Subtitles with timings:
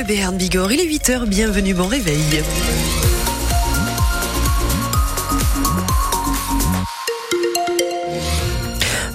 [0.00, 0.72] Bleu Béarn Bigorre.
[0.72, 2.42] Il est 8h, bienvenue, bon réveil.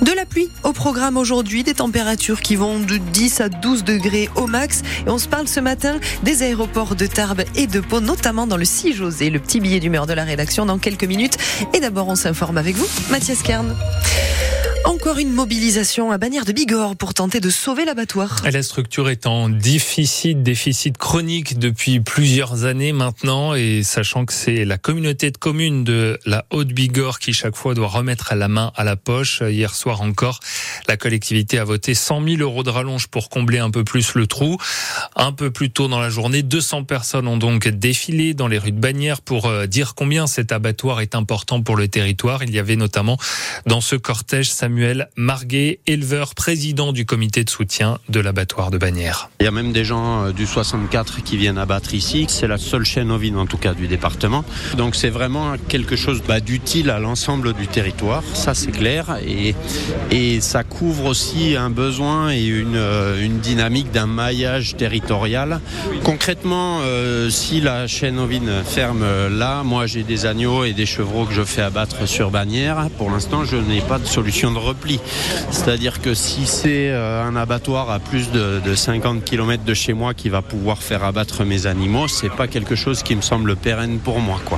[0.01, 4.29] De la pluie au programme aujourd'hui, des températures qui vont de 10 à 12 degrés
[4.35, 4.83] au max.
[5.07, 8.57] Et on se parle ce matin des aéroports de Tarbes et de Pau, notamment dans
[8.57, 11.37] le 6 José, le petit billet d'humeur de la rédaction dans quelques minutes.
[11.73, 13.75] Et d'abord, on s'informe avec vous, Mathias Kern.
[14.85, 18.43] Encore une mobilisation à Bagnères de Bigorre pour tenter de sauver l'abattoir.
[18.51, 24.63] La structure est en déficit, déficit chronique depuis plusieurs années maintenant et sachant que c'est
[24.63, 28.83] la communauté de communes de la Haute-Bigorre qui chaque fois doit remettre la main à
[28.83, 29.41] la poche.
[29.41, 30.39] Hier soir encore,
[30.87, 34.27] la collectivité a voté 100 000 euros de rallonge pour combler un peu plus le
[34.27, 34.57] trou.
[35.15, 38.71] Un peu plus tôt dans la journée, 200 personnes ont donc défilé dans les rues
[38.71, 42.43] de Bagnères pour euh, dire combien cet abattoir est important pour le territoire.
[42.43, 43.17] Il y avait notamment
[43.65, 48.77] dans ce cortège Samuel Samuel Marguet, éleveur, président du comité de soutien de l'abattoir de
[48.77, 49.29] Bagnères.
[49.39, 52.25] Il y a même des gens euh, du 64 qui viennent abattre ici.
[52.27, 54.43] C'est la seule chaîne ovine en tout cas du département.
[54.75, 59.17] Donc c'est vraiment quelque chose bah, d'utile à l'ensemble du territoire, ça c'est clair.
[59.25, 59.55] Et,
[60.41, 65.61] ça couvre aussi un besoin et une, euh, dynamique d'un maillage territorial.
[66.03, 71.25] Concrètement, euh, si la chaîne ovine ferme là, moi j'ai des agneaux et des chevreaux
[71.25, 72.89] que je fais abattre sur Bagnères.
[72.97, 74.99] Pour l'instant, je n'ai pas de solution de repli.
[75.51, 80.13] C'est-à-dire que si c'est euh, un abattoir à plus de, 50 km de chez moi
[80.13, 83.99] qui va pouvoir faire abattre mes animaux, c'est pas quelque chose qui me semble pérenne
[83.99, 84.39] pour moi.
[84.43, 84.57] Quoi.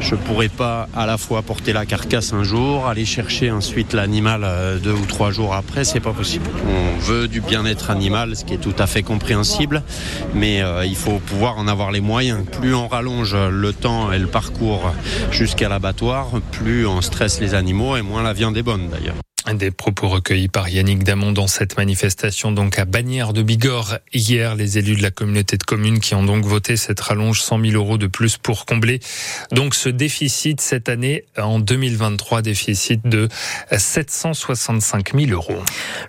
[0.00, 4.42] Je pourrais pas à la fois porter la carcasse un jour, aller chercher ensuite l'animal
[4.44, 6.48] euh, deux ou trois jours après, c'est pas possible.
[6.68, 9.82] On veut du bien-être animal, ce qui est tout à fait compréhensible,
[10.34, 12.44] mais euh, il faut pouvoir en avoir les moyens.
[12.60, 14.92] Plus on rallonge le temps et le parcours
[15.30, 19.14] jusqu'à l'abattoir, plus on stresse les animaux et moins la viande est bonne d'ailleurs.
[19.54, 24.54] Des propos recueillis par Yannick Damon dans cette manifestation donc à Bagnères de Bigorre hier.
[24.54, 27.72] Les élus de la communauté de communes qui ont donc voté cette rallonge 100 000
[27.72, 29.00] euros de plus pour combler
[29.50, 33.28] donc ce déficit cette année en 2023, déficit de
[33.74, 35.62] 765 000 euros.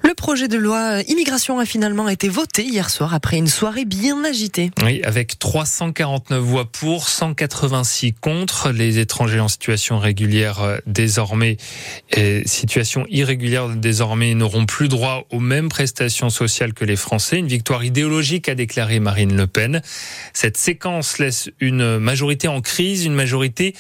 [0.04, 4.22] Le projet de loi immigration a finalement été voté hier soir après une soirée bien
[4.26, 4.72] agitée.
[4.84, 8.72] Oui, avec 349 voix pour, 186 contre.
[8.72, 11.56] Les étrangers en situation régulière euh, désormais,
[12.12, 17.38] et situation irrégulière régulières désormais n'auront plus droit aux mêmes prestations sociales que les Français.
[17.38, 19.84] Une victoire idéologique, a déclaré Marine Le Pen.
[20.34, 23.76] Cette séquence laisse une majorité en crise, une majorité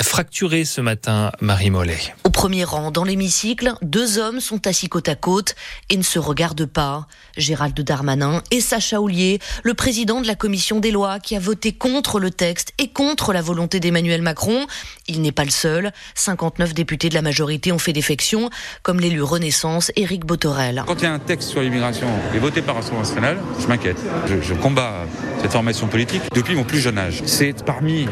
[0.00, 1.98] fracturée ce matin, Marie Mollet.
[2.22, 5.56] Au premier rang, dans l'hémicycle, deux hommes sont assis côte à côte
[5.90, 7.08] et ne se regardent pas.
[7.36, 11.72] Gérald Darmanin et Sacha Houlier, le président de la commission des lois qui a voté
[11.72, 14.66] contre le texte et contre la volonté d'Emmanuel Macron.
[15.08, 15.92] Il n'est pas le seul.
[16.14, 18.50] 59 députés de la majorité ont fait défection,
[18.82, 20.82] comme l'élu Renaissance Éric Botorel.
[20.86, 23.98] Quand il y a un texte sur l'immigration et voté par l'Assemblée nationale, je m'inquiète.
[24.26, 25.06] Je, je combat
[25.40, 27.22] cette formation politique depuis mon plus jeune âge.
[27.26, 28.08] C'est parmi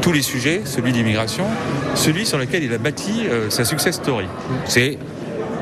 [0.00, 1.44] tous les sujets, celui d'immigration,
[1.94, 4.26] celui sur lequel il a bâti euh, sa success story.
[4.66, 4.98] C'est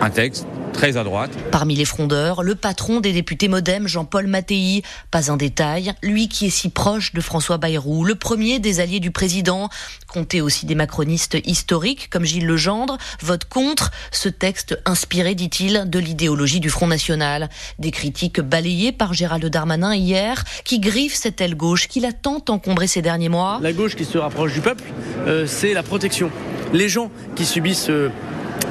[0.01, 0.47] un texte
[0.77, 1.31] très à droite.
[1.51, 4.83] Parmi les frondeurs, le patron des députés modem, Jean-Paul Mattei.
[5.11, 9.01] Pas un détail, lui qui est si proche de François Bayrou, le premier des alliés
[9.01, 9.71] du président.
[10.07, 15.99] Comptez aussi des macronistes historiques comme Gilles Legendre, vote contre ce texte inspiré, dit-il, de
[15.99, 17.49] l'idéologie du Front National.
[17.79, 22.45] Des critiques balayées par Gérald Darmanin hier, qui griffe cette aile gauche qu'il a tant
[22.51, 23.59] encombré ces derniers mois.
[23.63, 24.85] La gauche qui se rapproche du peuple,
[25.27, 26.31] euh, c'est la protection.
[26.75, 28.11] Les gens qui subissent euh,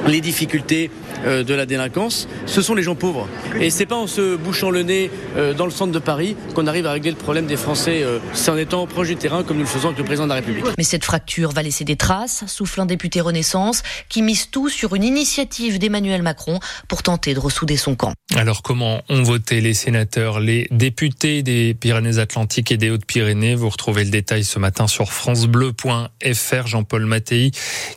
[0.06, 0.90] les difficultés
[1.24, 3.28] de la délinquance, ce sont les gens pauvres.
[3.60, 6.66] Et c'est pas en se bouchant le nez euh, dans le centre de Paris qu'on
[6.66, 8.02] arrive à régler le problème des Français.
[8.02, 10.30] Euh, c'est en étant proche du terrain comme nous le faisons avec le président de
[10.30, 10.64] la République.
[10.78, 14.94] Mais cette fracture va laisser des traces, souffle un député Renaissance qui mise tout sur
[14.94, 18.12] une initiative d'Emmanuel Macron pour tenter de ressouder son camp.
[18.34, 23.54] Alors comment ont voté les sénateurs, les députés des Pyrénées-Atlantiques et des Hautes-Pyrénées?
[23.54, 26.66] Vous retrouvez le détail ce matin sur francebleu.fr.
[26.66, 27.50] Jean-Paul Mattei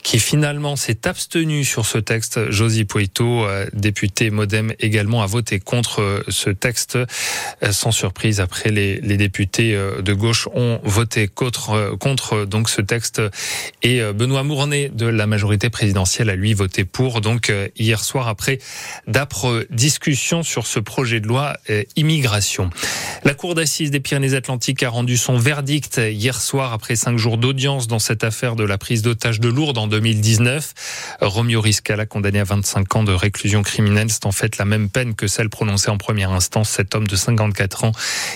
[0.03, 2.51] qui finalement s'est abstenu sur ce texte.
[2.51, 6.97] Josie Poito, euh, député Modem également, a voté contre euh, ce texte.
[6.97, 12.81] Euh, sans surprise, après les, les députés de gauche ont voté contre, contre donc ce
[12.81, 13.21] texte.
[13.83, 17.21] Et Benoît Mournet de la majorité présidentielle a lui voté pour.
[17.21, 18.59] Donc hier soir, après
[19.07, 21.57] d'âpres discussions sur ce projet de loi
[21.95, 22.69] immigration.
[23.23, 27.87] La Cour d'assises des Pyrénées-Atlantiques a rendu son verdict hier soir après cinq jours d'audience
[27.87, 30.73] dans cette affaire de la prise d'otage de Lourdes en 2019.
[31.21, 34.09] Romeo Riscala condamné à 25 ans ans de réclusion criminelle.
[34.09, 36.69] C'est en fait la même peine que celle prononcée en première instance.
[36.69, 37.91] Cet homme de 54 ans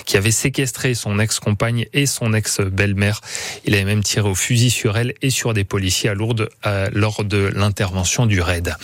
[0.06, 3.21] qui avait séquestré son ex-compagne et son ex-belle-mère.
[3.65, 6.89] Il avait même tiré au fusil sur elle et sur des policiers à Lourdes euh,
[6.94, 8.75] lors de l'intervention du raid.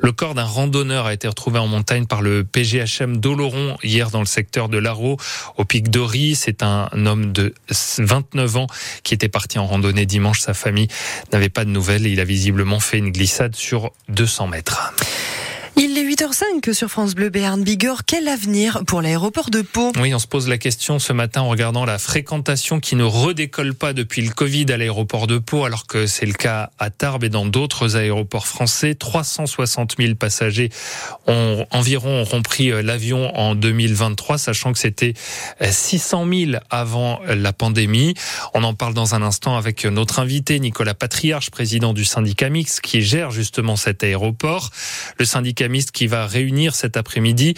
[0.00, 4.20] Le corps d'un randonneur a été retrouvé en montagne par le PGHM d'Oloron hier dans
[4.20, 5.16] le secteur de l'Arro
[5.56, 6.34] au pic d'Ori.
[6.34, 7.54] C'est un homme de
[7.98, 8.66] 29 ans
[9.02, 10.40] qui était parti en randonnée dimanche.
[10.40, 10.88] Sa famille
[11.32, 14.92] n'avait pas de nouvelles il a visiblement fait une glissade sur 200 mètres.
[15.80, 18.04] Il est 8h05 sur France Bleu Béarn Bigorre.
[18.04, 19.92] Quel avenir pour l'aéroport de Pau?
[20.00, 23.74] Oui, on se pose la question ce matin en regardant la fréquentation qui ne redécolle
[23.74, 27.22] pas depuis le Covid à l'aéroport de Pau, alors que c'est le cas à Tarbes
[27.22, 28.96] et dans d'autres aéroports français.
[28.96, 30.70] 360 000 passagers
[31.28, 35.14] ont, environ auront pris euh, l'avion en 2023, sachant que c'était
[35.60, 38.14] 600 euh, 000 avant la pandémie.
[38.52, 42.80] On en parle dans un instant avec notre invité Nicolas Patriarche, président du syndicat mix,
[42.80, 44.70] qui gère justement cet aéroport.
[45.20, 47.54] Le syndicat qui va réunir cet après-midi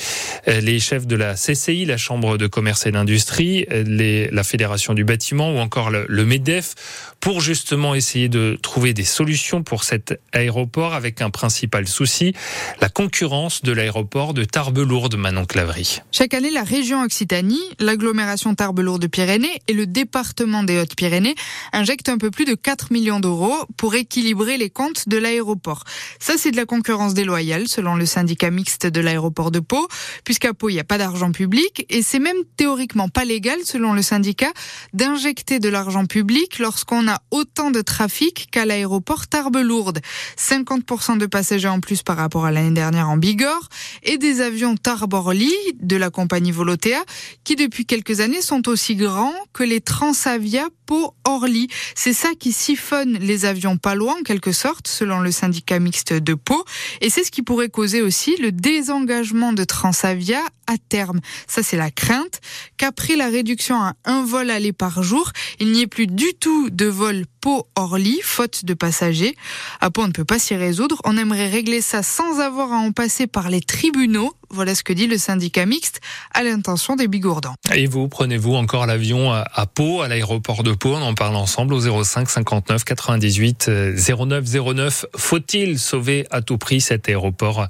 [0.48, 4.94] euh, les chefs de la CCI, la Chambre de commerce et d'industrie, euh, la Fédération
[4.94, 6.74] du bâtiment ou encore le, le, MEDEF
[7.20, 12.34] pour justement essayer de trouver des solutions pour cet aéroport avec un principal souci,
[12.80, 16.00] la concurrence de l'aéroport de Tarbes-Lourdes, Manon Clavry.
[16.12, 21.34] Chaque année, la région Occitanie, l'agglomération Tarbes-Lourdes-Pyrénées et le département des Hautes-Pyrénées
[21.72, 25.84] injectent un peu plus de 4 millions d'euros pour équilibrer les comptes de l'aéroport.
[26.18, 29.86] Ça, c'est de la concurrence déloyale selon le syndicat mixte de l'aéroport de Pau,
[30.24, 33.92] puisqu'à Pau, il n'y a pas d'argent public et c'est même théoriquement pas légal, selon
[33.92, 34.52] le syndicat,
[34.92, 40.00] d'injecter de l'argent public lorsqu'on a autant de trafic qu'à l'aéroport Tarbes-Lourdes.
[40.38, 43.68] 50% de passagers en plus par rapport à l'année dernière en Bigorre
[44.02, 47.04] et des avions Tarbes-Orly de la compagnie Volotea
[47.44, 51.68] qui depuis quelques années sont aussi grands que les Transavia Pau-Orly.
[51.94, 56.12] C'est ça qui siphonne les avions pas loin en quelque sorte, selon le syndicat mixte
[56.12, 56.64] de Pau.
[57.00, 61.20] Et c'est ce qui pourrait causer aussi le désengagement de Transavia à terme.
[61.46, 62.40] Ça, c'est la crainte
[62.76, 66.70] qu'après la réduction à un vol aller par jour, il n'y ait plus du tout
[66.70, 69.34] de vol Pau-Orly, faute de passagers.
[69.80, 71.00] À Pau, on ne peut pas s'y résoudre.
[71.04, 74.34] On aimerait régler ça sans avoir à en passer par les tribunaux.
[74.50, 76.00] Voilà ce que dit le syndicat mixte
[76.34, 77.54] à l'intention des Bigourdans.
[77.72, 80.94] Et vous, prenez-vous encore l'avion à Pau, à l'aéroport de Pau?
[80.94, 84.44] On en parle ensemble au 05 59 98 09
[84.74, 85.06] 09.
[85.16, 87.68] Faut-il sauver à tout prix cet aéroport?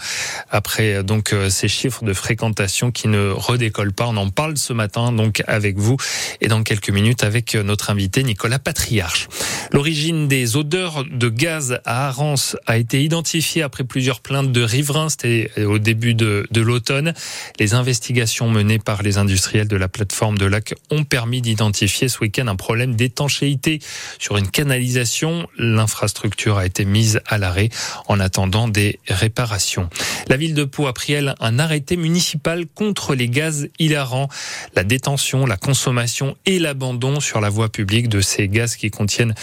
[0.51, 4.73] Après donc euh, ces chiffres de fréquentation qui ne redécollent pas On en parle ce
[4.73, 5.97] matin donc avec vous
[6.41, 9.29] et dans quelques minutes avec notre invité Nicolas Patriarche.
[9.73, 15.09] L'origine des odeurs de gaz à Arance a été identifiée après plusieurs plaintes de riverains.
[15.09, 17.15] C'était au début de, de l'automne.
[17.59, 22.19] Les investigations menées par les industriels de la plateforme de lac ont permis d'identifier ce
[22.21, 23.81] week-end un problème d'étanchéité
[24.19, 25.47] sur une canalisation.
[25.59, 27.71] L'infrastructure a été mise à l'arrêt
[28.09, 29.89] en attendant des réparations.
[30.29, 34.29] La ville de Pau a pris, elle, un arrêté municipal contre les gaz hilarants,
[34.75, 39.35] la détention, la consommation et l'abandon sur la voie publique de ces gaz qui contiennent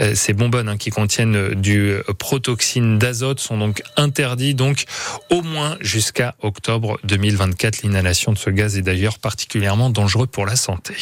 [0.00, 4.84] euh, ces bonbonnes hein, qui contiennent du protoxyne d'azote sont donc interdits donc
[5.30, 7.82] au moins jusqu'à octobre 2024.
[7.82, 10.94] L'inhalation de ce gaz est d'ailleurs particulièrement dangereux pour la santé.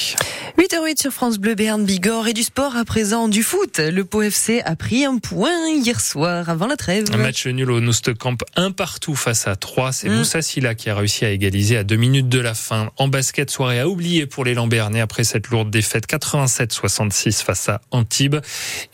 [0.58, 3.78] 8h08 sur France Bleu Béarn Bigorre et du sport à présent du foot.
[3.78, 7.04] Le Pau FC a pris un point hier soir avant la trêve.
[7.12, 9.92] Un match nul au Noustecamp un partout face à 3.
[9.92, 10.16] C'est mm.
[10.16, 12.90] Moussa Silla qui a réussi à égaliser à deux minutes de la fin.
[12.96, 17.80] En basket, soirée à oublier pour les Lambernais après cette lourde défaite 87-66 face à
[17.92, 18.36] Antibes.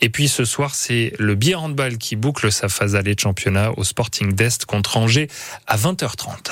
[0.01, 3.71] Et puis ce soir, c'est le bière handball qui boucle sa phase allée de championnat
[3.77, 5.27] au Sporting d'Est contre Angers
[5.65, 6.51] à 20h30.